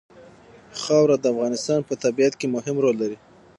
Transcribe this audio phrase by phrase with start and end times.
[0.81, 3.17] خاوره د افغانستان په طبیعت کې مهم رول لري.